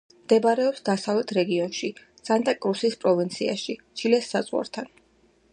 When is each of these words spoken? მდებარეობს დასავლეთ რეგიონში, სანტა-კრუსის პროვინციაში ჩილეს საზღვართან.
მდებარეობს 0.19 0.79
დასავლეთ 0.87 1.33
რეგიონში, 1.39 1.91
სანტა-კრუსის 2.29 2.99
პროვინციაში 3.05 3.79
ჩილეს 4.03 4.33
საზღვართან. 4.37 4.95